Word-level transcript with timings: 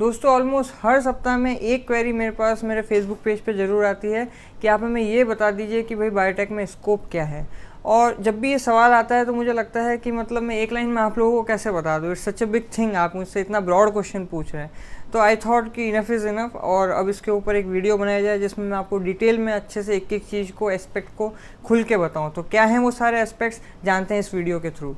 दोस्तों 0.00 0.30
ऑलमोस्ट 0.30 0.72
हर 0.80 1.00
सप्ताह 1.00 1.36
में 1.38 1.58
एक 1.58 1.86
क्वेरी 1.86 2.12
मेरे 2.12 2.30
पास 2.30 2.62
मेरे 2.64 2.80
फेसबुक 2.82 3.18
पेज 3.24 3.40
पे 3.40 3.52
ज़रूर 3.52 3.84
आती 3.84 4.08
है 4.08 4.26
कि 4.62 4.68
आप 4.68 4.82
हमें 4.82 5.00
ये 5.02 5.22
बता 5.24 5.50
दीजिए 5.50 5.82
कि 5.82 5.94
भाई 5.94 6.10
बायोटेक 6.10 6.50
में 6.50 6.64
स्कोप 6.66 7.04
क्या 7.10 7.24
है। 7.24 7.46
और 7.84 8.16
जब 8.20 8.40
भी 8.40 8.50
ये 8.50 8.58
सवाल 8.58 8.92
आता 8.92 9.16
है 9.16 9.24
तो 9.24 9.32
मुझे 9.32 9.52
लगता 9.52 9.82
है 9.82 9.96
कि 9.98 10.12
मतलब 10.12 10.42
मैं 10.42 10.56
एक 10.56 10.72
लाइन 10.72 10.88
में 10.88 11.00
आप 11.02 11.18
लोगों 11.18 11.32
को 11.32 11.42
कैसे 11.42 11.70
बता 11.70 11.98
दूँ? 11.98 12.10
It's 12.10 12.24
such 12.24 12.42
a 12.42 12.46
big 12.46 12.64
thing 12.78 12.94
आप 12.96 13.16
मुझसे 13.16 13.40
इतना 13.40 13.60
ब्रॉड 13.60 13.92
क्वेश्चन 13.92 14.26
पूछ 14.26 14.54
रहे 14.54 14.62
हैं। 14.62 14.70
तो 15.12 15.18
आई 15.18 15.36
थॉट 15.46 15.72
कि 15.74 15.88
इनफ 15.88 16.10
इज़ 16.10 16.26
इनफ 16.28 16.56
और 16.56 16.90
अब 16.90 17.08
इसके 17.08 17.30
ऊपर 17.30 17.56
एक 17.56 17.66
वीडियो 17.66 17.96
बनाया 17.98 18.20
जाए 18.22 18.38
जिसमें 18.38 18.66
मैं 18.66 18.76
आपको 18.78 18.98
डिटेल 18.98 19.38
में 19.38 19.52
अच्छे 19.52 19.82
से 19.82 19.96
एक 19.96 20.12
एक 20.12 20.26
चीज़ 20.30 20.52
को 20.52 20.70
एस्पेक्ट 20.70 21.16
को 21.18 21.32
खुल 21.66 21.82
के 21.82 21.96
बताऊँ। 21.96 22.32
तो 22.32 22.42
क्या 22.42 22.64
हैं 22.64 22.78
वो 22.78 22.90
सारे 22.90 23.20
एस्पेक्ट्स 23.20 23.60
जानते 23.84 24.14
हैं 24.14 24.20
इस 24.20 24.34
वीडियो 24.34 24.60
के 24.60 24.70
थ्रू 24.70 24.94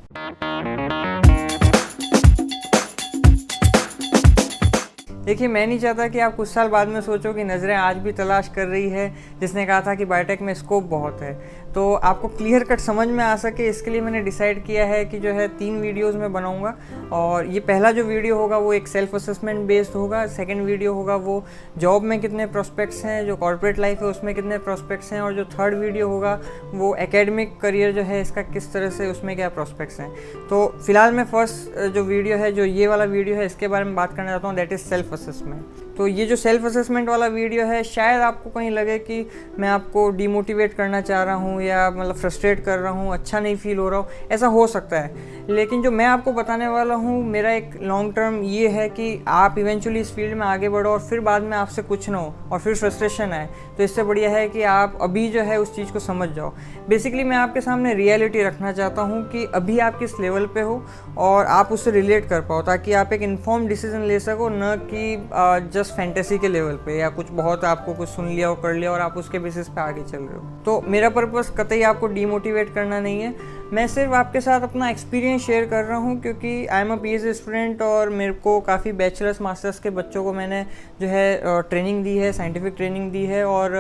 देखिए, 5.29 5.48
मैं 5.48 5.66
नहीं 5.66 5.79
चाहता 5.79 6.08
कि 6.08 6.18
आप 6.18 6.36
कुछ 6.36 6.48
साल 6.48 6.68
बाद 6.68 6.88
में 6.88 7.00
सोचो 7.00 7.32
कि 7.34 7.45
नज़रें 7.45 7.77
आज 7.77 7.96
भी 7.96 8.12
तलाश 8.12 8.48
कर 8.48 8.66
रही 8.66 8.88
है। 8.88 9.14
जिसने 9.41 9.66
कहा 9.66 9.80
था 9.80 9.95
कि 9.95 10.04
बायोटेक 10.04 10.42
में 10.42 10.54
स्कोप 10.54 10.84
बहुत 10.84 11.20
है। 11.20 11.34
तो 11.74 11.92
आपको 11.95 12.28
क्लियर 12.28 12.64
कट 12.64 12.80
समझ 12.80 13.06
में 13.08 13.22
आ 13.24 13.34
सके, 13.36 13.68
इसके 13.68 13.90
लिए 13.90 14.00
मैंने 14.00 14.20
डिसाइड 14.22 14.64
किया 14.64 14.84
है 14.86 15.04
कि 15.04 15.18
जो 15.20 15.32
है 15.32 15.46
तीन 15.59 15.80
वीडियोस 15.80 16.14
में 16.14 16.32
बनाऊँगा। 16.32 16.74
और 17.12 17.46
ये 17.46 17.60
पहला 17.62 17.90
जो 17.92 18.04
वीडियो 18.04 18.36
होगा 18.36 18.59
वो 18.59 18.72
एक 18.72 18.88
सेल्फ 18.88 19.14
असेसमेंट 19.14 19.66
बेस्ड 19.66 19.95
होगा। 19.95 20.26
सेकंड 20.28 20.64
वीडियो 20.64 20.95
होगा 20.95 21.16
वो 21.18 21.45
जॉब 21.78 22.02
में 22.02 22.18
कितने 22.20 22.46
प्रोस्पेक्ट्स 22.48 23.04
हैं, 23.04 23.24
जो 23.26 23.36
कॉर्पोरेट 23.36 23.78
लाइफ 23.78 24.02
है 24.02 24.09
उसमें 24.09 24.34
कितने 24.34 24.59
प्रोस्पेक्ट्स 24.60 25.12
हैं, 25.12 25.20
और 25.20 25.34
जो 25.34 25.45
थर्ड 25.48 25.74
वीडियो 25.74 26.09
होगा 26.09 26.38
वो 26.74 26.95
एकेडमिक 26.96 27.59
करियर 27.60 27.92
जो 27.92 28.02
है 28.02 28.20
इसका 28.20 28.42
किस 28.45 28.73
तरह 28.73 28.90
से, 28.90 29.06
उसमें 29.06 29.34
क्या 29.37 29.48
प्रोस्पेक्ट्स 29.50 30.00
हैं। 30.00 30.10
तो 30.48 30.66
फ़िलहाल 30.87 31.12
मैं 31.14 31.24
फ़र्स्ट 31.26 31.78
जो 31.95 32.04
वीडियो 32.04 32.37
है, 32.37 32.52
जो 32.52 32.64
ये 32.64 32.87
वाला 32.87 33.04
वीडियो 33.06 33.37
है, 33.37 33.46
इसके 33.46 33.68
बारे 33.68 33.84
में 33.84 33.95
बात 33.95 34.16
करना 34.16 34.28
चाहता 34.28 34.48
हूँ 34.48 34.56
दैट 34.56 34.73
इज़ 34.73 34.80
सेल्फ 34.80 35.12
असेसमेंट 35.12 35.87
तो 35.96 36.06
ये 36.06 36.24
जो 36.26 36.37
सेल्फ 36.37 36.64
असेसमेंट 36.64 37.09
वाला 37.09 37.26
वीडियो 37.26 37.64
है, 37.66 37.82
शायद 37.84 38.20
आपको 38.23 38.50
कहीं 38.50 38.70
लगे 38.70 38.98
कि 39.00 39.26
मैं 39.59 39.68
आपको 39.68 40.09
डिमोटिवेट 40.10 40.74
करना 40.74 41.00
चाह 41.00 41.23
रहा 41.23 41.34
हूँ 41.37 41.57
या 41.60 41.88
मतलब 41.90 42.14
फ्रस्ट्रेट 42.14 42.64
कर 42.64 42.78
रहा 42.78 42.92
हूँ 42.92 43.12
अच्छा 43.14 43.40
नहीं 43.40 43.56
फील 43.56 43.78
हो 43.78 43.88
रहा 43.88 44.01
हूँ, 44.01 44.09
ऐसा 44.30 44.46
हो 44.46 44.66
सकता 44.66 45.01
है। 45.01 45.26
लेकिन 45.51 45.82
जो 45.82 45.90
मैं 45.90 46.06
आपको 46.06 46.32
बताने 46.32 46.66
वाला 46.68 46.95
हूँ, 46.95 47.23
मेरा 47.24 47.52
एक 47.52 47.70
लॉन्ग 47.82 48.15
टर्म 48.15 48.40
ये 48.42 48.68
है 48.68 48.88
कि 48.88 49.24
आप 49.28 49.59
इवेंचुअली 49.59 50.00
इस 50.00 50.15
फ़ील्ड 50.15 50.37
में 50.38 50.46
आगे 50.46 50.68
बढ़ो 50.68 50.90
और 50.90 51.00
फिर 51.00 51.20
बाद 51.20 51.42
में 51.42 51.56
आपसे 51.56 51.82
कुछ 51.82 52.09
ना 52.09 52.18
हो 52.18 52.34
और 52.52 52.59
फिर 52.59 52.74
फ्रस्ट्रेशन 52.74 53.32
आए। 53.32 53.48
तो 53.76 53.82
इससे 53.82 54.02
बढ़िया 54.02 54.30
है 54.30 54.48
कि 54.48 54.62
आप 54.62 54.98
अभी 55.02 55.28
जो 55.28 55.42
है 55.42 55.60
उस 55.60 55.74
चीज़ 55.76 55.92
को 55.92 55.98
समझ 55.98 56.28
जाओ। 56.28 56.52
बेसिकली 56.88 57.24
मैं 57.24 57.37
आपके 57.37 57.60
सामने 57.60 57.95
रियलिटी 57.95 58.43
रखना 58.43 58.72
चाहता 58.72 59.02
हूँ 59.02 59.22
कि 59.30 59.45
अभी 59.54 59.78
आप 59.78 59.98
किस 59.98 60.18
लेवल 60.20 60.46
पे 60.46 60.60
हो 60.60 60.82
और 61.18 61.46
आप 61.46 61.72
उससे 61.72 61.90
रिलेट 61.90 62.28
कर 62.28 62.40
पाओ, 62.40 62.62
ताकि 62.62 62.93
आप 62.93 63.12
एक 63.12 63.22
इन्फॉर्म 63.22 63.66
डिसीज़न 63.68 64.03
ले 64.03 64.19
सको, 64.20 64.48
न 64.48 64.75
कि 64.91 65.70
जस्ट 65.72 65.97
फैंटेसी 65.97 66.38
के 66.38 66.48
लेवल 66.48 66.76
पे 66.87 66.98
या 66.98 67.09
कुछ 67.10 67.31
बहुत 67.32 67.65
आपको 67.65 67.94
कुछ 67.94 68.09
सुन 68.09 68.28
लिया 68.28 68.50
और 68.50 68.60
कर 68.62 68.75
लिया 68.75 68.93
और 68.93 69.00
आप 69.00 69.16
उसके 69.19 69.38
बेसिस 69.38 69.69
पे 69.69 69.81
आगे 69.81 70.03
चल 70.03 70.19
रहे 70.19 70.38
हो। 70.38 70.44
तो 70.65 70.81
मेरा 70.88 71.09
पर्पज़ 71.10 71.47
कतई 71.56 71.82
आपको 71.82 72.06
डीमोटिवेट 72.06 72.75
करना 72.75 73.00
नहीं 73.00 73.21
है। 73.21 73.34
मैं 73.72 73.87
सिर्फ़ 73.87 74.12
आपके 74.15 74.41
साथ 74.41 74.61
अपना 74.61 74.88
एक्सपीरियंस 74.91 75.43
शेयर 75.43 75.65
कर 75.69 75.84
रहा 75.84 75.97
हूँ 75.99 76.21
क्योंकि 76.22 76.66
I 76.66 76.83
am 76.83 76.93
a 76.93 76.97
P 76.97 77.19
student 77.19 77.83
और 77.83 78.11
मेरे 78.11 78.33
को 78.34 78.59
काफ़ी 78.61 78.93
बैचलर्स 78.93 79.41
मास्टर्स 79.43 79.78
के 79.78 79.91
बच्चों 79.91 80.22
को 80.25 80.33
मैंने 80.33 80.65
जो 81.00 81.06
है 81.06 81.61
ट्रेनिंग 81.71 82.03
दी 82.05 82.16
है 82.16 82.33
साइंटिफिक 82.33 82.75
ट्रेनिंग 82.77 83.11
दी 83.12 83.25
है 83.27 83.44
और 83.47 83.77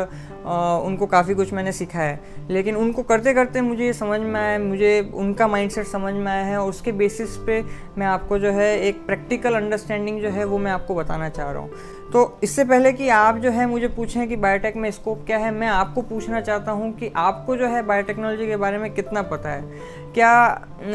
उनको 0.84 1.06
काफ़ी 1.06 1.34
कुछ 1.34 1.52
मैंने 1.52 1.72
सिखाया 1.72 2.10
है। 2.10 2.46
लेकिन 2.50 2.76
उनको 2.76 3.02
करते 3.02 3.34
करते 3.34 3.60
मुझे 3.60 3.84
ये 3.84 3.92
समझ 3.92 4.20
में 4.20 4.40
आया, 4.40 4.58
मुझे 4.58 5.10
उनका 5.14 5.48
माइंडसेट 5.48 5.86
समझ 5.86 6.12
में 6.14 6.30
आया 6.32 6.44
है 6.44 6.58
और 6.58 6.68
उसके 6.68 6.92
बेसिस 6.92 7.36
पे 7.46 7.62
मैं 7.98 8.06
आपको 8.06 8.38
जो 8.38 8.50
है 8.52 8.78
एक 8.80 9.04
प्रैक्टिकल 9.06 9.54
अंडरस्टैंडिंग 9.54 10.20
जो 10.22 10.30
है 10.30 10.44
वो 10.44 10.58
मैं 10.58 10.72
आपको 10.72 10.94
बताना 10.94 11.28
चाह 11.30 11.50
रहा 11.50 11.62
हूँ। 11.62 11.70
तो 12.12 12.38
इससे 12.42 12.64
पहले 12.64 12.92
कि 12.92 13.08
आप 13.08 13.38
जो 13.38 13.50
है 13.50 13.66
मुझे 13.66 13.88
पूछें 13.88 14.28
कि 14.28 14.36
बायोटेक 14.36 14.76
में 14.76 14.90
स्कोप 14.90 15.24
क्या 15.26 15.38
है, 15.38 15.50
मैं 15.50 15.68
आपको 15.68 16.02
पूछना 16.02 16.40
चाहता 16.40 16.72
हूँ 16.72 16.92
कि 16.98 17.12
आपको 17.16 17.56
जो 17.56 17.66
है 17.66 17.82
बायोटेक्नोलॉजी 17.82 18.46
के 18.46 18.56
बारे 18.56 18.78
में 18.78 18.92
कितना 18.94 19.22
पता 19.24 19.50
है। 19.50 19.77
क्या, 20.14 20.30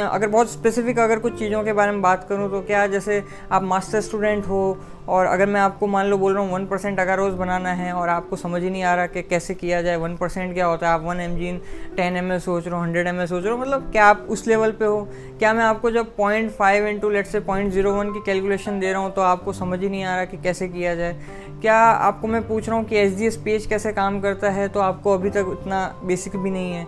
अगर 0.03 0.27
बहुत 0.27 0.51
स्पेसिफिक 0.51 0.99
अगर 0.99 1.19
कुछ 1.19 1.37
चीज़ों 1.39 1.63
के 1.63 1.73
बारे 1.73 1.91
में 1.91 2.01
बात 2.01 2.25
करूँ 2.29 2.49
तो 2.51 2.61
क्या 2.61 2.85
जैसे 2.87 3.23
आप 3.51 3.63
मास्टर 3.63 4.01
स्टूडेंट 4.01 4.47
हो 4.47 4.77
और 5.07 5.25
अगर 5.25 5.47
मैं 5.49 5.61
आपको 5.61 5.87
मान 5.87 6.05
लो 6.05 6.17
बोल 6.17 6.33
रहा 6.33 6.43
हूँ 6.43 6.51
वन 6.53 6.65
परसेंट 6.65 6.99
अगर 6.99 7.17
रोज़ 7.17 7.33
बनाना 7.35 7.69
है 7.73 7.91
और 7.93 8.09
आपको 8.09 8.35
समझ 8.35 8.61
ही 8.63 8.69
नहीं 8.69 8.83
आ 8.83 8.93
रहा 8.95 9.07
कि 9.07 9.21
कैसे 9.21 9.53
किया 9.53 9.81
जाए 9.81 9.95
वन 9.95 10.15
परसेंट 10.17 10.53
क्या 10.53 10.65
होता 10.65 10.87
है, 10.87 10.93
आप 10.93 11.01
one 11.01 11.19
M 11.19 11.35
G 11.37 11.51
ten 11.97 12.17
M 12.17 12.37
सोच 12.37 12.65
रहे 12.67 12.75
हो 12.75 12.81
हंड्रेड 12.81 13.07
एम 13.07 13.25
सोच 13.25 13.43
रहे 13.43 13.53
हो 13.53 13.57
मतलब 13.57 13.91
क्या 13.91 14.05
आप 14.05 14.25
उस 14.29 14.45
लेवल 14.47 14.71
पे 14.71 14.85
हो? 14.85 15.07
क्या 15.39 15.53
मैं 15.53 15.63
आपको 15.63 15.91
जब 15.91 16.15
point 16.15 16.51
five 16.51 16.87
into 16.87 17.09
let's 17.09 17.27
say 17.27 17.39
point 17.41 17.71
zero 17.73 17.93
one 17.93 18.11
की 18.13 18.23
कैलकुलेशन 18.25 18.79
दे 18.79 18.91
रहा 18.91 19.01
हूँ 19.01 19.13
तो 19.13 19.21
आपको 19.21 19.53
समझ 19.53 19.79
ही 19.79 19.89
नहीं 19.89 20.03
आ 20.03 20.15
रहा 20.15 20.25
कि 20.25 20.37
कैसे 20.37 20.67
किया 20.67 20.95
जाए? 20.95 21.15
क्या 21.61 21.77
आपको, 21.77 22.27
मैं 22.27 22.47
पूछ 22.47 22.67
रहा 22.69 22.77
हूँ 22.77 22.85
कि 22.85 22.97
एच 22.97 23.17
डी 23.17 23.25
एस 23.25 23.37
पेज 23.37 23.65
कैसे 23.65 23.91
काम 23.93 24.21
करता 24.21 24.49
है 24.49 24.67
तो 24.67 24.79
आपको 24.79 25.13
अभी 25.13 25.29
तक 25.29 25.47
उतना 25.49 25.85
बेसिक 26.03 26.37
भी 26.37 26.51
नहीं 26.51 26.73
है। 26.73 26.87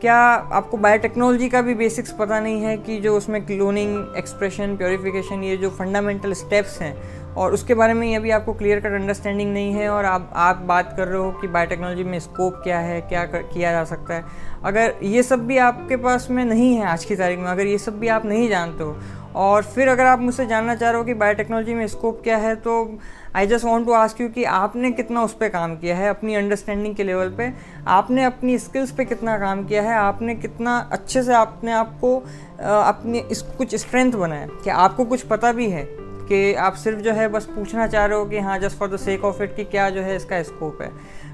क्या 0.00 0.16
आपको 0.52 0.76
बायोटेक्नोलॉजी 0.76 1.48
का 1.48 1.62
भी 1.62 1.74
बेसिक्स 1.74 2.12
पता 2.12 2.40
नहीं 2.40 2.62
है 2.62 2.76
कि 2.76 3.00
जो 3.00 3.16
उसमें 3.16 3.46
क्लोनिंग 3.46 4.14
एक्सप्रेशन 4.16 4.76
प्योरीफिकेशन 4.76 5.42
ये 5.42 5.56
जो 5.56 5.70
फंडामेंटल 5.70 6.32
स्टेप्स 6.32 6.80
हैं 6.82 7.20
और 7.34 7.52
उसके 7.52 7.74
बारे 7.74 7.94
में 7.94 8.06
ये 8.08 8.18
भी 8.18 8.30
आपको 8.30 8.52
क्लियर 8.52 8.80
कट 8.80 8.92
अंडरस्टैंडिंग 8.92 9.52
नहीं 9.52 9.72
है 9.72 9.88
और 9.88 10.04
आप 10.04 10.30
आप 10.36 10.56
बात 10.56 10.94
कर 10.96 11.08
रहे 11.08 11.18
हो 11.18 11.32
कि 11.32 11.48
बायोटेक्नोलॉजी 11.48 12.04
में 12.04 12.18
स्कोप 12.18 12.54
क्या 12.54 12.78
है 12.78 13.00
क्या 13.00 13.24
कर, 13.24 13.42
किया 13.42 13.72
जा 13.72 13.84
सकता 13.84 14.14
है। 14.14 14.24
अगर 14.64 14.94
ये 15.02 15.22
सब 15.22 15.46
भी 15.46 15.58
आपके 15.58 15.96
पास 15.96 16.28
में 16.30 16.44
नहीं 16.44 16.74
है 16.76 16.84
आज 16.84 17.04
की 17.04 17.16
तारीख 17.16 17.38
में 17.38 17.46
अगर 17.46 17.66
ये 17.66 17.78
सब 17.78 17.98
भी 17.98 18.08
आप 18.08 18.24
नहीं 18.24 18.48
जानते 18.48 18.84
हो 18.84 18.96
और 19.36 19.62
फिर 19.64 19.88
अगर 19.88 20.06
आप 20.06 20.20
मुझसे 20.20 20.46
जानना 20.46 20.74
चाह 20.74 20.90
रहे 20.90 20.98
हो 20.98 21.04
कि 21.04 21.14
बायोटेक्नोलॉजी 21.14 21.74
में 21.74 21.86
स्कोप 21.86 22.20
क्या 22.22 22.36
है 22.36 22.54
तो 22.56 22.98
I 23.36 23.46
just 23.46 23.64
want 23.64 23.86
to 23.86 23.92
ask 23.92 24.20
you 24.20 24.28
कि 24.28 24.44
आपने 24.44 24.90
कितना 24.92 25.22
उस 25.22 25.34
पर 25.34 25.48
काम 25.48 25.76
किया 25.76 25.96
है, 25.96 26.08
अपनी 26.08 26.34
अंडरस्टैंडिंग 26.34 26.94
के 26.94 27.04
लेवल 27.04 27.28
पे? 27.30 27.52
आपने 27.86 28.24
अपनी 28.24 28.58
स्किल्स 28.58 28.90
पे 28.90 29.04
कितना 29.04 29.38
काम 29.38 29.64
किया 29.64 29.82
है? 29.82 29.94
आपने 29.94 30.34
कितना 30.34 30.76
अच्छे 30.92 31.22
से 31.22 31.34
आपने 31.34 31.72
आपको 31.72 32.16
अपने 32.58 33.18
इस, 33.20 33.42
कुछ 33.42 33.74
स्ट्रेंथ 33.74 34.12
बनाया? 34.12 34.46
कि 34.64 34.70
आपको 34.70 35.04
कुछ 35.04 35.22
पता 35.22 35.52
भी 35.52 35.70
है 35.70 35.86
कि 35.88 36.54
आप 36.54 36.74
सिर्फ़ 36.74 36.98
जो 36.98 37.12
है 37.12 37.28
बस 37.28 37.44
पूछना 37.46 37.86
चाह 37.86 38.04
रहे 38.04 38.18
हो 38.18 38.24
कि 38.24 38.38
हाँ 38.38 38.58
just 38.58 38.78
for 38.78 38.88
the 38.88 38.96
sake 38.96 39.24
of 39.24 39.42
it 39.42 39.56
कि 39.56 39.64
क्या 39.64 39.88
जो 39.90 40.02
है 40.02 40.16
इसका 40.16 40.42
स्कोप 40.42 40.82
है? 40.82 40.90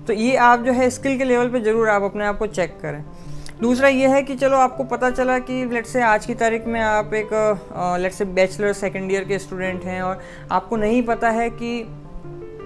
तो 0.06 0.12
ये 0.12 0.36
आप 0.36 0.60
जो 0.60 0.72
है 0.72 0.90
स्किल 0.90 1.18
के 1.18 1.24
लेवल 1.24 1.48
पे 1.50 1.60
ज़रूर 1.60 1.88
आप 1.88 2.02
अपने 2.02 2.24
आप 2.24 2.38
को 2.38 2.46
चेक 2.46 2.78
करें। 2.82 3.04
दूसरा 3.60 3.88
ये 3.88 4.08
है 4.08 4.22
कि 4.22 4.34
चलो 4.34 4.56
आपको 4.56 4.84
पता 4.84 5.10
चला 5.10 5.38
कि 5.38 5.64
लेट 5.64 5.86
से 5.86 6.02
आज 6.02 6.26
की 6.26 6.34
तारीख 6.34 6.66
में 6.66 6.80
आप 6.80 7.14
एक 7.14 7.28
let's 8.00 8.12
say 8.12 8.24
bachelor 8.24 8.72
second 8.72 9.12
year 9.12 9.24
के 9.24 9.38
स्टूडेंट 9.38 9.84
हैं 9.84 10.00
और 10.02 10.20
आपको 10.52 10.76
नहीं 10.76 11.02
पता 11.02 11.30
है 11.30 11.48
कि 11.50 11.70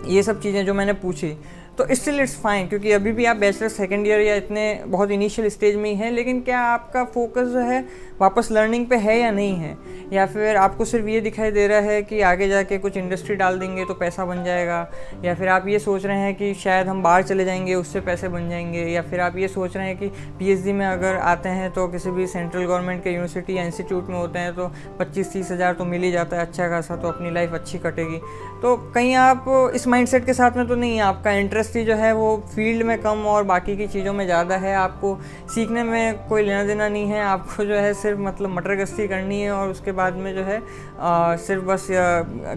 ये 0.06 0.22
सब 0.22 0.40
चीज़ें 0.40 0.64
जो 0.66 0.74
मैंने 0.74 0.92
पूछी 0.92 1.36
तो 1.80 1.94
स्टिल 1.94 2.20
इट्स 2.20 2.34
फाइन 2.36 2.66
क्योंकि 2.66 2.90
अभी 2.92 3.12
भी 3.12 3.24
आप 3.24 3.36
बैचलर 3.36 3.68
सेकेंड 3.68 4.06
ईयर 4.06 4.20
या 4.20 4.34
इतने 4.34 4.62
बहुत 4.86 5.10
इनिशियल 5.10 5.48
स्टेज 5.48 5.76
में 5.76 5.88
ही 5.90 5.96
हैं, 5.96 6.10
लेकिन 6.10 6.40
क्या 6.40 6.58
आपका 6.60 7.04
फोकस 7.04 7.46
जो 7.46 7.58
है 7.58 7.84
वापस 8.20 8.48
लर्निंग 8.52 8.86
पे 8.86 8.96
है 8.96 9.18
या 9.20 9.30
नहीं 9.30 9.54
है? 9.56 9.76
या 10.12 10.26
फिर 10.26 10.56
आपको 10.56 10.84
सिर्फ़ 10.84 11.06
ये 11.06 11.20
दिखाई 11.20 11.50
दे 11.50 11.66
रहा 11.68 11.78
है 11.80 12.02
कि 12.02 12.20
आगे 12.20 12.48
जाके 12.48 12.78
कुछ 12.78 12.96
इंडस्ट्री 12.96 13.36
डाल 13.36 13.58
देंगे 13.58 13.84
तो 13.84 13.94
पैसा 13.94 14.24
बन 14.24 14.42
जाएगा? 14.44 14.90
या 15.24 15.34
फिर 15.34 15.48
आप 15.48 15.68
ये 15.68 15.78
सोच 15.78 16.04
रहे 16.06 16.18
हैं 16.18 16.34
कि 16.34 16.52
शायद 16.54 16.88
हम 16.88 17.02
बाहर 17.02 17.22
चले 17.22 17.44
जाएँगे, 17.44 17.74
उससे 17.74 18.00
पैसे 18.00 18.28
बन 18.28 18.48
जाएँगे? 18.50 18.82
या 18.84 19.02
फिर 19.02 19.20
आप 19.20 19.36
ये 19.36 19.48
सोच 19.48 19.76
रहे 19.76 19.86
हैं 19.86 19.96
कि 19.98 20.08
पीएचडी 20.38 20.72
में 20.72 20.86
अगर 20.86 21.16
आते 21.16 21.48
हैं 21.48 21.70
तो 21.70 21.86
किसी 21.88 22.10
भी 22.10 22.26
सेंट्रल 22.26 22.64
गवर्नमेंट 22.64 23.02
के 23.04 23.10
यूनिवर्सिटी 23.10 23.56
या 23.58 23.64
इंस्टीट्यूट 23.64 24.08
में 24.08 24.16
होते 24.16 24.38
हैं 24.38 24.54
तो 24.54 24.70
पच्चीस 24.98 25.32
तीस 25.32 25.50
हज़ार 25.50 25.74
तो 25.74 25.84
मिल 25.84 26.02
ही 26.02 26.12
जाता 26.12 26.36
है 26.36 26.42
अच्छा 26.42 26.68
खासा 26.68 26.96
तो 26.96 27.08
अपनी 27.08 27.30
लाइफ 27.30 27.52
अच्छी 27.52 27.78
कटेगी। 27.78 28.20
तो 28.62 28.76
कहीं 28.94 29.14
आप 29.14 29.44
इस 29.74 29.86
माइंड 29.88 30.08
के 30.10 30.34
साथ 30.34 30.56
में 30.56 30.66
तो 30.68 30.74
नहीं 30.74 31.00
आपका 31.00 31.32
इंटरेस्ट 31.32 31.69
ही 31.76 31.84
जो 31.84 31.94
है 31.94 32.12
वो 32.14 32.36
फ़ील्ड 32.54 32.82
में 32.86 32.96
कम 33.02 33.24
और 33.26 33.44
बाकी 33.44 33.76
की 33.76 33.86
चीज़ों 33.88 34.12
में 34.12 34.24
ज़्यादा 34.24 34.56
है। 34.56 34.74
आपको 34.76 35.16
सीखने 35.54 35.82
में 35.82 36.28
कोई 36.28 36.42
लेना 36.42 36.62
देना 36.64 36.88
नहीं 36.88 37.06
है। 37.06 37.20
आपको 37.22 37.64
जो 37.64 37.74
है 37.76 37.92
सिर्फ़ 37.94 38.20
मतलब 38.20 38.50
मटर 38.50 38.74
गश्ती 38.76 39.08
करनी 39.08 39.40
है 39.40 39.50
और 39.52 39.68
उसके 39.70 39.92
बाद 39.92 40.16
में 40.16 40.34
जो 40.34 40.42
है 40.42 40.60
आ, 41.00 41.36
सिर्फ़ 41.38 41.64
बस 41.64 41.86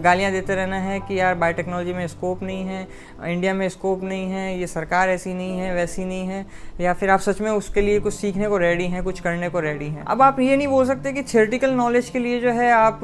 गालियाँ 0.04 0.30
देते 0.32 0.54
रहना 0.54 0.76
है 0.78 0.98
कि 1.00 1.18
यार 1.18 1.34
बायोटेक्नोलॉजी 1.34 1.92
में 1.92 2.06
स्कोप 2.08 2.42
नहीं 2.42 2.64
है 2.64 2.86
इंडिया 3.24 3.54
में 3.54 3.68
स्कोप 3.68 4.02
नहीं 4.04 4.30
है 4.30 4.58
ये 4.58 4.66
सरकार 4.66 5.10
ऐसी 5.10 5.34
नहीं 5.34 5.58
है 5.58 5.74
वैसी 5.74 6.04
नहीं 6.04 6.26
है 6.26 6.44
या 6.80 6.92
फिर 6.94 7.10
आप 7.10 7.20
सच 7.20 7.40
में 7.40 7.50
उसके 7.50 7.80
लिए 7.80 8.00
कुछ 8.00 8.14
सीखने 8.14 8.48
को 8.48 8.58
रेडी 8.58 8.86
हैं 8.86 9.02
कुछ 9.04 9.20
करने 9.20 9.48
को 9.48 9.60
रेडी 9.60 9.86
हैं। 9.86 10.04
अब 10.04 10.22
आप 10.22 10.40
ये 10.40 10.56
नहीं 10.56 10.68
बोल 10.68 10.86
सकते 10.86 11.12
कि 11.12 11.22
थियोरटिकल 11.24 11.70
नॉलेज 11.74 12.08
के 12.10 12.18
लिए 12.18 12.40
जो 12.40 12.50
है 12.52 12.70
आप 12.72 13.00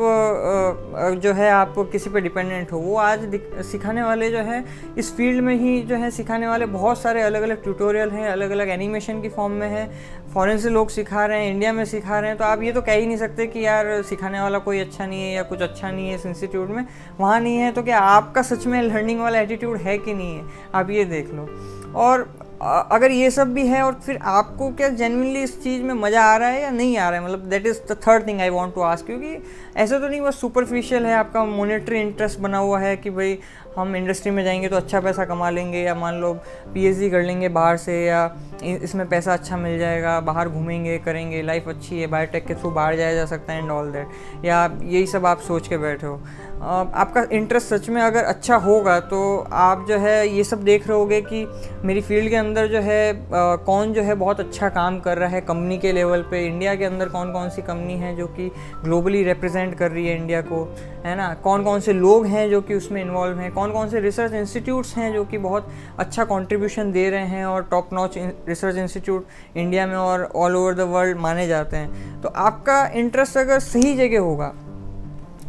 जो 1.22 1.32
है 1.32 1.50
आप 1.50 1.74
किसी 1.92 2.10
पर 2.10 2.20
डिपेंडेंट 2.20 2.72
हो। 2.72 2.78
वो 2.80 2.96
आज 2.98 3.34
सिखाने 3.70 4.02
वाले 4.02 4.30
जो 4.30 4.38
है 4.42 4.64
इस 4.98 5.14
फ़ील्ड 5.16 5.40
में 5.44 5.54
ही 5.56 5.80
जो 5.90 5.96
है 5.96 6.10
सिखाने 6.10 6.46
वाले 6.46 6.66
बहुत 6.68 6.98
सारे 6.98 7.22
अलग 7.22 7.42
अलग 7.42 7.62
ट्यूटोरियल 7.62 8.10
हैं 8.10 8.28
अलग 8.28 8.50
अलग 8.50 8.68
एनिमेशन 8.70 9.20
की 9.22 9.28
फॉर्म 9.28 9.52
में 9.52 9.68
है। 9.68 9.88
फॉरेन 10.34 10.58
से 10.58 10.70
लोग 10.70 10.90
सिखा 10.90 11.24
रहे 11.26 11.44
हैं 11.44 11.52
इंडिया 11.52 11.72
में 11.72 11.84
सिखा 11.84 12.18
रहे 12.20 12.30
हैं 12.30 12.38
तो 12.38 12.44
आप 12.44 12.62
ये 12.62 12.72
तो 12.72 12.82
कह 12.82 12.92
ही 12.92 13.06
नहीं 13.06 13.16
सकते 13.16 13.46
कि 13.46 13.64
यार 13.64 14.02
सिखाने 14.02 14.40
वाला 14.40 14.58
कोई 14.58 14.78
अच्छा 14.80 15.06
नहीं 15.06 15.22
है 15.22 15.32
या 15.34 15.42
कुछ 15.42 15.62
अच्छा 15.62 15.90
नहीं 15.90 16.08
है 16.08 16.14
इस 16.14 16.26
इंस्टीट्यूट 16.26 16.68
में। 16.68 16.84
वहाँ 17.20 17.40
नहीं 17.40 17.56
है 17.56 17.72
तो 17.72 17.82
क्या 17.82 17.98
आपका 17.98 18.42
सच 18.42 18.66
में 18.66 18.80
लर्निंग 18.82 19.20
वाला 19.20 19.40
एटीट्यूड 19.40 19.78
है 19.78 19.98
कि 19.98 20.14
नहीं 20.14 20.36
है? 20.36 20.44
आप 20.74 20.90
ये 20.90 21.04
देख 21.06 21.32
लो। 21.34 21.48
और 21.96 22.28
अगर 22.62 23.10
ये 23.10 23.30
सब 23.30 23.52
भी 23.54 23.66
है 23.66 23.82
और 23.82 23.94
फिर 24.06 24.18
आपको 24.22 24.68
क्या 24.70 24.88
जेनविनली 24.88 25.42
इस 25.42 25.62
चीज़ 25.62 25.82
में 25.82 25.92
मज़ा 25.94 26.22
आ 26.22 26.36
रहा 26.36 26.48
है 26.48 26.62
या 26.62 26.70
नहीं 26.70 26.96
आ 26.98 27.08
रहा 27.10 27.18
है? 27.20 27.24
मतलब 27.24 27.44
that 27.50 27.66
is 27.66 27.78
the 27.88 27.96
third 28.06 28.26
thing 28.26 28.40
I 28.40 28.48
want 28.50 28.74
to 28.74 28.80
ask 28.80 29.06
क्योंकि 29.06 29.36
ऐसा 29.76 29.98
तो 29.98 30.08
नहीं, 30.08 30.20
बस 30.20 30.40
सुपरफिशियल 30.40 31.06
है, 31.06 31.14
आपका 31.14 31.44
मोनेटरी 31.44 32.00
इंटरेस्ट 32.00 32.38
बना 32.40 32.58
हुआ 32.58 32.80
है 32.80 32.96
कि 32.96 33.10
भाई 33.10 33.38
हम 33.76 33.96
इंडस्ट्री 33.96 34.30
में 34.32 34.42
जाएँगे 34.44 34.68
तो 34.68 34.76
अच्छा 34.76 35.00
पैसा 35.00 35.24
कमा 35.24 35.50
लेंगे 35.50 35.78
या 35.78 35.94
मान 35.94 36.20
लो 36.20 36.32
पीएचडी 36.74 37.10
कर 37.10 37.22
लेंगे 37.22 37.48
बाहर 37.48 37.76
से 37.76 38.04
या 38.04 38.24
इसमें 38.62 39.08
पैसा 39.08 39.32
अच्छा 39.32 39.56
मिल 39.56 39.78
जाएगा, 39.78 40.18
बाहर 40.20 40.48
घूमेंगे, 40.48 40.98
करेंगे 40.98 41.42
लाइफ 41.42 41.68
अच्छी 41.68 42.00
है 42.00 42.06
बायोटेक 42.06 42.46
के 42.46 42.54
थ्रू 42.54 42.70
बाहर 42.70 42.96
जाया 42.96 43.14
जा 43.14 43.24
सकता 43.26 43.52
है 43.52 43.62
एंड 43.62 43.70
ऑल 43.70 43.90
दैट 43.92 44.44
या 44.44 44.64
यही 44.82 45.06
सब 45.06 45.26
आप 45.26 45.40
सोच 45.40 45.68
के 45.68 45.78
बैठे 45.78 46.06
हो। 46.06 46.20
आपका 46.62 47.22
इंटरेस्ट 47.32 47.68
सच 47.68 47.88
में 47.88 48.00
अगर 48.02 48.24
अच्छा 48.24 48.56
होगा 48.56 48.98
तो 49.00 49.20
आप 49.52 49.84
जो 49.88 49.98
है 49.98 50.28
ये 50.28 50.42
सब 50.44 50.62
देख 50.64 50.88
रहे 50.88 50.98
होगे 50.98 51.20
कि 51.22 51.44
मेरी 51.84 52.00
फ़ील्ड 52.00 52.30
के 52.30 52.36
अंदर 52.36 52.66
जो 52.66 52.80
है 52.80 53.10
आ, 53.10 53.56
कौन 53.56 53.92
जो 53.92 54.02
है 54.02 54.14
बहुत 54.14 54.40
अच्छा 54.40 54.68
काम 54.68 54.98
कर 55.00 55.18
रहा 55.18 55.28
है 55.28 55.40
कंपनी 55.40 55.78
के 55.78 55.92
लेवल 55.92 56.22
पे। 56.22 56.44
इंडिया 56.46 56.74
के 56.74 56.84
अंदर 56.84 57.08
कौन 57.08 57.32
कौन 57.32 57.48
सी 57.50 57.62
कंपनी 57.62 57.94
है 57.94 58.14
जो 58.16 58.26
कि 58.26 58.50
ग्लोबली 58.84 59.22
रिप्रेजेंट 59.24 59.74
कर 59.74 59.90
रही 59.90 60.06
है 60.08 60.16
इंडिया 60.16 60.40
को 60.42 60.62
है 61.04 61.16
ना? 61.16 61.32
कौन 61.34 61.64
कौन 61.64 61.80
से 61.80 61.92
लोग 61.92 62.26
हैं 62.26 62.48
जो 62.50 62.60
कि 62.60 62.74
उसमें 62.74 63.02
इन्वॉल्व 63.02 63.38
हैं? 63.38 63.52
कौन 63.52 63.72
कौन 63.72 63.88
से 63.88 64.00
रिसर्च 64.00 64.34
इंस्टीट्यूट्स 64.34 64.96
हैं 64.96 65.12
जो 65.14 65.24
कि 65.24 65.38
बहुत 65.38 65.70
अच्छा 65.98 66.24
कॉन्ट्रीब्यूशन 66.24 66.92
दे 66.92 67.10
रहे 67.10 67.26
हैं 67.26 67.44
और 67.46 67.68
top 67.70 67.92
notch 67.92 68.18
research 68.18 68.76
institute 68.76 69.26
India 69.56 69.86
में 69.86 69.96
और 69.96 70.30
ऑल 70.36 70.56
ओवर 70.56 70.74
द 70.74 70.90
वर्ल्ड 70.90 71.18
माने 71.18 71.46
जाते 71.46 71.76
हैं। 71.76 72.20
तो 72.22 72.28
आपका 72.28 72.86
इंटरेस्ट 72.94 73.38
अगर 73.38 73.58
सही 73.58 73.94
जगह 73.96 74.20
होगा 74.20 74.52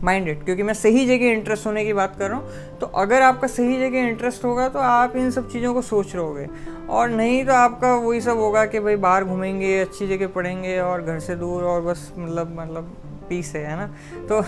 माइंडेड, 0.03 0.43
क्योंकि 0.45 0.63
मैं 0.63 0.73
सही 0.73 1.05
जगह 1.05 1.31
इंटरेस्ट 1.31 1.65
होने 1.65 1.83
की 1.85 1.93
बात 1.93 2.15
कर 2.15 2.29
रहा 2.29 2.37
हूँ। 2.37 2.77
तो 2.79 2.85
अगर 2.85 3.21
आपका 3.21 3.47
सही 3.47 3.79
जगह 3.79 4.07
इंटरेस्ट 4.07 4.45
होगा 4.45 4.67
तो 4.69 4.79
आप 4.79 5.15
इन 5.15 5.31
सब 5.31 5.49
चीज़ों 5.49 5.73
को 5.73 5.81
सोच 5.81 6.15
रहोगे। 6.15 6.47
और 6.89 7.09
नहीं 7.09 7.43
तो 7.45 7.53
आपका 7.53 7.93
वही 7.97 8.21
सब 8.21 8.37
होगा 8.37 8.65
कि 8.65 8.79
भाई 8.79 8.95
बाहर 8.97 9.23
घूमेंगे, 9.23 9.79
अच्छी 9.79 10.07
जगह 10.07 10.27
पढ़ेंगे 10.27 10.79
और 10.79 11.01
घर 11.01 11.19
से 11.19 11.35
दूर 11.35 11.63
और 11.63 11.81
बस 11.81 12.11
मतलब 12.17 12.55
मतलब 12.59 12.95
पीस 13.31 13.53
है 13.55 13.65
है 13.65 13.75
ना? 13.77 13.87
तो 14.29 14.43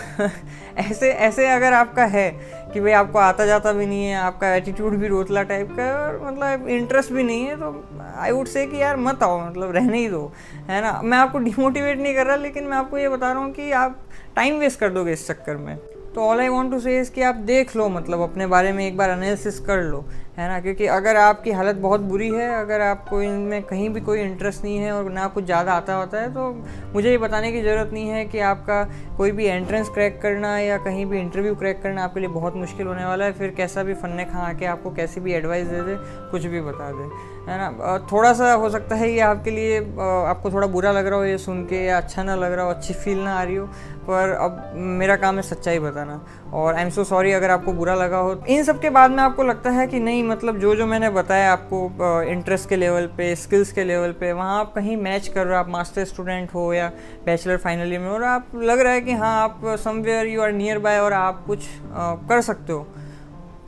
ऐसे 0.82 1.12
ऐसे 1.24 1.48
अगर 1.48 1.74
आपका 1.74 2.06
है 2.06 2.30
कि 2.74 2.80
भाई 2.80 2.92
आपको 2.92 3.20
आता 3.20 3.46
जाता 3.46 3.72
भी 3.72 3.86
नहीं 3.86 4.06
है, 4.06 4.16
आपका 4.16 4.54
एटीट्यूड 4.56 4.96
भी 4.98 5.08
रोतला 5.08 5.44
टाइप 5.44 5.76
का 5.78 5.84
है 5.84 5.96
और 5.96 6.20
मतलब 6.24 6.68
इंटरेस्ट 6.70 7.12
भी 7.12 7.24
नहीं 7.24 7.46
है 7.46 7.56
तो 7.56 7.84
आई 8.18 8.32
वुड 8.32 8.48
से 8.48 8.66
कि 8.68 8.82
यार 8.82 8.98
मत 8.98 9.24
आओ 9.24 9.40
मतलब 9.40 9.72
रहने 9.72 9.98
ही 9.98 10.08
दो, 10.10 10.32
है 10.70 10.82
ना? 10.82 11.00
मैं 11.04 11.18
आपको 11.18 11.40
डिमोटिवेट 11.40 12.00
नहीं 12.00 12.16
कर 12.16 12.26
रहा, 12.28 12.36
लेकिन 12.36 12.64
मैं 12.64 12.78
आपको 12.78 12.98
ये 12.98 13.10
बता 13.10 13.32
रहा 13.32 13.44
हूँ 13.44 13.52
कि 13.54 13.72
आप 13.72 14.00
टाइम 14.36 14.60
वेस्ट 14.60 14.80
कर 14.80 14.90
दोगे 14.90 15.14
इस 15.14 15.28
चक्कर 15.28 15.58
में। 15.58 15.78
तो 16.16 16.22
ऑल 16.22 16.40
आई 16.40 16.48
वॉन्ट 16.48 16.72
टू 16.72 16.80
से 16.80 17.04
कि 17.06 17.22
आप 17.22 17.36
देख 17.46 17.76
लो 17.76 17.88
मतलब 17.90 18.22
अपने 18.22 18.48
बारे 18.48 18.72
में 18.72 18.86
एक 18.88 18.98
बार 18.98 19.10
एनालिसिस 19.10 19.60
कर 19.60 19.82
लो, 19.84 20.04
है 20.38 20.48
ना? 20.50 20.60
क्योंकि 20.60 20.86
अगर 20.88 21.16
आपकी 21.18 21.52
हालत 21.52 21.76
बहुत 21.76 22.02
बुरी 22.02 22.30
है, 22.30 22.50
अगर 22.60 22.82
आपको 22.82 23.22
इनमें 23.22 23.64
कहीं 23.64 23.90
भी 23.90 24.02
कोई 24.02 24.20
इंटरेस्ट 24.22 24.64
नहीं 24.64 24.78
है 24.78 24.92
और 24.92 25.10
ना 25.12 25.28
कुछ 25.28 25.46
ज़्यादा 25.46 25.74
आता 25.74 25.96
होता 25.96 26.22
है 26.22 26.34
तो 26.34 26.50
मुझे 26.94 27.10
ये 27.10 27.18
बताने 27.18 27.52
की 27.52 27.62
ज़रूरत 27.62 27.90
नहीं 27.94 28.08
है 28.10 28.24
कि 28.26 28.40
आपका 28.42 28.84
कोई 29.18 29.32
भी 29.32 29.46
एंट्रेंस 29.46 29.90
क्रैक 29.90 30.20
करना 30.22 30.58
या 30.60 30.78
कहीं 30.80 31.06
भी 31.06 31.20
इंटरव्यू 31.20 31.56
क्रैक 31.56 31.82
करना 31.84 32.04
आपके 32.04 32.20
लिए 32.20 32.30
बहुत 32.30 32.56
मुश्किल 32.56 32.88
होने 32.88 33.06
वाला 33.06 33.26
है। 33.26 33.32
फिर 33.34 33.54
कैसा 33.58 33.84
भी 33.84 33.94
फन्ने 33.96 34.26
खा 34.26 34.52
के 34.54 34.66
आपको 34.66 34.92
कैसी 34.96 35.22
भी 35.22 35.34
एडवाइस 35.34 35.68
दे 35.68 35.82
दे, 35.82 35.96
कुछ 36.32 36.46
भी 36.46 36.62
बता 36.62 36.92
दे, 36.92 37.04
है 37.52 37.58
ना? 37.60 37.98
थोड़ा 38.12 38.34
सा 38.34 38.52
हो 38.54 38.70
सकता 38.70 38.96
है 38.96 39.12
ये 39.12 39.20
आपके 39.22 39.52
लिए 39.52 39.80
आपको 39.80 40.52
थोड़ा 40.52 40.68
बुरा 40.68 40.92
लग 40.92 41.08
रहा 41.08 41.20
हो 41.20 41.26
ये 41.26 41.38
सुन 41.40 41.66
के 41.66 41.84
या 41.86 41.98
अच्छा 41.98 42.24
ना 42.24 42.36
लग 42.36 42.54
रहा 42.54 42.66
हो, 42.66 42.72
अच्छी 42.72 42.94
फील 42.94 43.20
ना 43.20 43.34
आ 43.34 43.44
रही 43.44 43.56
हो 43.56 43.68
पर 44.08 44.30
अब 44.32 44.74
मेरा 45.00 45.16
काम 45.16 45.36
है 45.36 45.42
सच्चाई 45.42 45.80
बताना। 45.80 46.20
और 46.54 46.76
आई 46.76 46.84
एम 46.84 46.90
सो 46.90 47.04
सॉरी 47.04 47.32
अगर 47.32 47.50
आपको 47.50 47.74
बुरा 47.74 47.96
लगा 47.96 48.18
हो। 48.18 48.34
इन 48.50 48.64
सब 48.64 48.80
के 48.82 48.90
बाद 48.90 49.12
में 49.12 49.24
आपको 49.24 49.44
लगता 49.44 49.70
है 49.70 49.88
कि 49.88 50.00
नहीं 50.00 50.24
मतलब 50.24 50.60
जो 50.60 50.76
जो 50.76 50.86
मैंने 50.86 51.10
बताया 51.10 51.52
आपको 51.52 52.22
इंटरेस्ट 52.24 52.70
के 52.70 52.76
लेवल 52.76 53.08
पे 53.18 53.36
स्किल्स 53.36 53.72
के 53.72 53.84
लेवल 53.84 54.12
पे 54.12 54.32
वहाँ 54.34 54.60
आप 54.60 54.74
कहीं 54.74 54.98
मैच 54.98 55.28
कर 55.28 55.46
रहे 55.46 55.54
हो 55.54 55.60
आप 55.60 55.70
मास्टर 55.70 56.06
स्टूडेंट 56.06 56.54
हो 56.56 56.72
या 56.74 56.92
बैचलर 57.26 57.58
फाइनल 57.58 57.92
ईयर 57.94 58.00
में 58.00 58.10
और 58.10 58.24
आप 58.24 58.52
लग 58.56 58.80
रहा 58.80 58.94
है 58.94 59.02
कि 59.02 59.14
हाँ 59.14 59.42
आप 59.44 59.62
somewhere 59.84 60.28
you 60.28 60.42
are 60.42 60.52
near 60.52 60.80
by 60.80 61.00
और 61.00 61.14
आप 61.14 61.44
कुछ 61.46 61.60
आ, 61.94 62.14
कर 62.30 62.42
सकते 62.42 62.74
हो। 62.74 62.88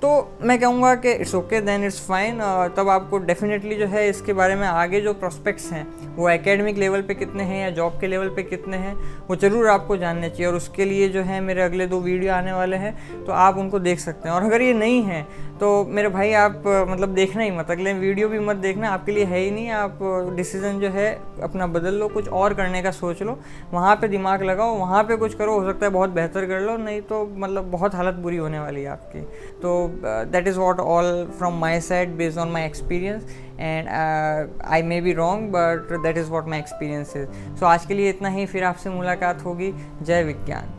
तो 0.02 0.10
मैं 0.42 0.60
कहूँगा 0.60 0.94
कि 0.96 1.12
it's 1.12 1.34
okay 1.36 1.60
then 1.62 1.84
it's 1.84 2.00
fine 2.08 2.40
तब 2.78 2.90
आपको 2.90 3.18
डेफिनेटली 3.20 3.76
जो 3.76 3.86
है 3.88 4.08
इसके 4.10 4.34
बारे 4.34 4.56
में 4.56 4.66
आगे 4.68 5.02
जो 5.02 5.14
प्रोस्पेक्ट्स 5.16 5.72
हैं, 5.72 5.86
वो 6.16 6.30
एकेडमिक 6.30 6.78
लेवल 6.78 7.02
पे 7.02 7.14
कितने 7.16 7.44
हैं 7.44 7.62
या 7.62 7.70
जॉब 7.72 8.00
के 8.02 8.08
लेवल 8.08 8.30
पे 8.36 8.44
कितने 8.44 8.78
हैं, 8.78 8.94
वो 9.28 9.36
ज़रूर 9.36 9.68
आपको 9.70 9.98
जानने 9.98 10.30
चाहिए 10.30 10.46
और 10.46 10.56
उसके 10.56 10.86
लिए 10.86 11.10
जो 11.10 11.22
है 11.22 11.40
मेरे 11.42 11.62
अगले 11.62 11.88
दो 11.88 12.00
वीडियो 12.02 12.34
आने 12.34 12.54
वाले 12.54 12.78
हैं 12.78 12.96
तो 13.26 13.32
आप 13.34 13.58
उनको 13.58 13.80
देख 13.80 14.00
सकते 14.00 14.30
हैं। 14.30 14.36
और 14.36 14.44
अगर 14.44 14.62
ये 14.62 14.74
नहीं 14.76 15.02
है 15.04 15.26
तो 15.60 15.68
मेरे 15.88 16.10
भाई 16.10 16.32
आप 16.34 16.64
मतलब 16.90 17.14
देखना 17.16 17.44
ही 17.44 17.52
मत, 17.52 17.70
अगले 17.72 17.94
वीडियो 17.94 18.28
भी 18.30 18.40
मत 18.40 18.56
देखना, 18.58 18.90
आपके 18.90 19.12
लिए 19.12 19.26
है 19.26 19.40
ही 19.40 19.52
नहीं, 19.52 19.70
आप 19.72 20.00
डिसीज़न 20.36 20.80
जो 20.80 20.90
है 20.90 21.08
अपना 21.44 21.68
बदल 21.68 21.94
लो, 21.94 22.08
कुछ 22.08 22.28
और 22.30 22.54
करने 22.54 22.82
का 22.84 22.92
सोच 22.92 23.22
लो, 23.22 23.38
वहाँ 23.74 23.96
पर 23.96 24.08
दिमाग 24.08 24.44
लगाओ, 24.44 24.76
वहाँ 24.78 25.04
पर 25.04 25.16
कुछ 25.16 25.34
करो, 25.34 25.60
हो 25.60 25.66
सकता 25.66 25.86
है 25.86 25.92
बहुत 25.92 26.10
बेहतर 26.12 26.46
कर 26.46 26.60
लो, 26.62 26.76
नहीं 26.78 27.02
तो 27.04 27.26
मतलब 27.36 27.72
बहुत 27.72 27.96
हालत 27.96 28.16
बुरी 28.16 28.38
होने 28.38 28.60
वाली 28.60 28.82
है 28.82 28.90
आपकी। 28.90 29.22
तो 29.62 29.85
that 29.88 30.48
is 30.48 30.60
what 30.60 30.80
all 30.80 31.26
from 31.38 31.60
my 31.60 31.82
side 31.82 32.16
based 32.18 32.40
on 32.40 32.52
my 32.52 32.66
experience 32.66 33.28
and 33.60 33.88
I 33.90 34.82
may 34.84 35.02
be 35.02 35.14
wrong 35.14 35.52
but 35.56 35.98
that 36.04 36.18
is 36.18 36.30
what 36.32 36.48
my 36.48 36.60
experience 36.60 37.16
is 37.18 37.28
so 37.60 37.66
आज 37.66 37.86
के 37.86 37.94
लिए 37.94 38.10
इतना 38.10 38.30
ही, 38.30 38.46
फिर 38.46 38.64
आपसे 38.64 38.90
मुलाकात 38.90 39.46
होगी। 39.46 39.74
जय 40.02 40.24
विज्ञान। 40.24 40.75